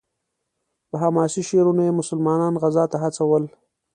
په 0.89 0.95
حماسي 1.03 1.41
شعرونو 1.49 1.81
یې 1.87 1.97
مسلمانان 1.99 2.53
غزا 2.61 2.85
ته 2.91 2.97
هڅول. 3.03 3.43